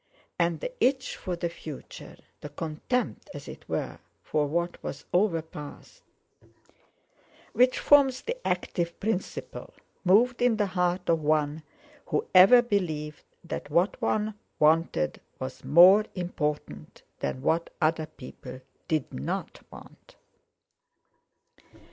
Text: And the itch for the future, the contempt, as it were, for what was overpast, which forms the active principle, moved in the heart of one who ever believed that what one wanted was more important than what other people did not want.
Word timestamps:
And 0.39 0.61
the 0.61 0.73
itch 0.83 1.15
for 1.15 1.35
the 1.35 1.47
future, 1.47 2.17
the 2.39 2.49
contempt, 2.49 3.29
as 3.35 3.47
it 3.47 3.69
were, 3.69 3.99
for 4.23 4.47
what 4.47 4.81
was 4.83 5.05
overpast, 5.13 6.01
which 7.53 7.77
forms 7.77 8.21
the 8.23 8.35
active 8.47 8.99
principle, 8.99 9.75
moved 10.03 10.41
in 10.41 10.57
the 10.57 10.65
heart 10.65 11.07
of 11.07 11.19
one 11.21 11.61
who 12.07 12.25
ever 12.33 12.63
believed 12.63 13.21
that 13.43 13.69
what 13.69 14.01
one 14.01 14.33
wanted 14.57 15.21
was 15.37 15.63
more 15.63 16.05
important 16.15 17.03
than 17.19 17.43
what 17.43 17.69
other 17.79 18.07
people 18.07 18.59
did 18.87 19.13
not 19.13 19.61
want. 19.71 20.15